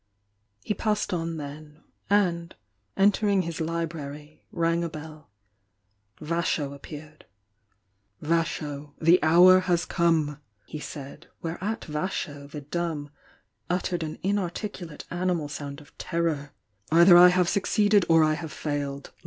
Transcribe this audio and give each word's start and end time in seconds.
He 0.63 0.73
passed 0.73 1.13
on 1.13 1.37
then, 1.37 1.83
and, 2.09 2.55
entering 2.97 3.43
his 3.43 3.61
library, 3.61 4.43
rang 4.51 4.83
a 4.83 4.89
bell. 4.89 5.29
Vasho 6.19 6.73
appeared. 6.73 7.27
"Vasho, 8.19 8.93
the 8.99 9.21
hour 9.21 9.59
has 9.59 9.85
come!" 9.85 10.39
he 10.65 10.79
said, 10.79 11.27
whereat 11.43 11.81
Vasho, 11.81 12.47
the 12.49 12.61
dumb, 12.61 13.11
uttered 13.69 14.01
an 14.01 14.17
inarticulate 14.23 15.05
animal 15.11 15.47
sound 15.47 15.79
of 15.79 15.95
terror. 15.99 16.53
"Either 16.91 17.15
I 17.15 17.27
have 17.27 17.47
succeeded, 17.47 18.03
or 18.09 18.23
I 18.23 18.33
have 18.33 18.51
failed. 18.51 19.11